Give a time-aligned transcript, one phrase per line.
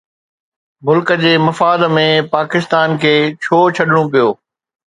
[0.89, 3.15] ملڪ جي مفاد ۾ پاڪستان کي
[3.45, 4.27] ڇو ڇڏڻو پيو؟